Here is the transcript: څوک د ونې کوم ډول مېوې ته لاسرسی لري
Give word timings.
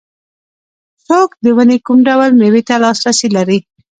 څوک 1.07 1.29
د 1.43 1.45
ونې 1.55 1.77
کوم 1.85 1.99
ډول 2.07 2.31
مېوې 2.39 2.61
ته 2.67 2.75
لاسرسی 2.83 3.27
لري 3.37 3.59